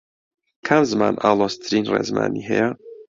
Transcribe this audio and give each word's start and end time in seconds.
کام 0.67 0.83
زمان 0.91 1.13
ئاڵۆزترین 1.23 1.83
ڕێزمانی 1.93 2.43
هەیە؟ 2.49 2.69